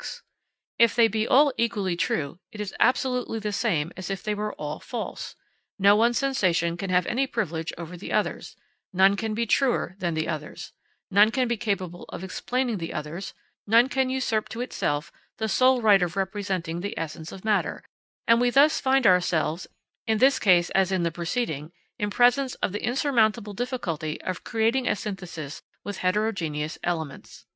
_If 0.78 0.94
they 0.94 1.08
be 1.08 1.26
all 1.26 1.50
equally 1.56 1.96
true, 1.96 2.40
it 2.52 2.60
is 2.60 2.74
absolutely 2.78 3.38
the 3.38 3.54
same 3.54 3.90
as 3.96 4.10
if 4.10 4.22
they 4.22 4.34
were 4.34 4.52
all 4.56 4.80
false; 4.80 5.34
no 5.78 5.96
one 5.96 6.12
sensation 6.12 6.76
can 6.76 6.90
have 6.90 7.06
any 7.06 7.26
privilege 7.26 7.72
over 7.78 7.96
the 7.96 8.12
others, 8.12 8.54
none 8.92 9.16
can 9.16 9.32
be 9.32 9.46
truer 9.46 9.96
than 9.98 10.12
the 10.12 10.28
others, 10.28 10.72
none 11.10 11.30
can 11.30 11.48
be 11.48 11.56
capable 11.56 12.02
of 12.10 12.22
explaining 12.22 12.76
the 12.76 12.92
others, 12.92 13.32
none 13.66 13.88
can 13.88 14.10
usurp 14.10 14.50
to 14.50 14.60
itself 14.60 15.10
the 15.38 15.48
sole 15.48 15.80
right 15.80 16.02
of 16.02 16.16
representing 16.16 16.80
the 16.80 16.98
essence 16.98 17.32
of 17.32 17.42
matter; 17.42 17.82
and 18.26 18.42
we 18.42 18.50
thus 18.50 18.82
find 18.82 19.06
ourselves, 19.06 19.66
in 20.06 20.18
this 20.18 20.38
case, 20.38 20.68
as 20.74 20.92
in 20.92 21.02
the 21.02 21.10
preceding, 21.10 21.72
in 21.98 22.10
presence 22.10 22.54
of 22.56 22.72
the 22.72 22.84
insurmountable 22.84 23.54
difficulty 23.54 24.20
of 24.20 24.44
creating 24.44 24.86
a 24.86 24.94
synthesis 24.94 25.62
with 25.82 25.96
heterogeneous 26.00 26.76
elements. 26.84 27.46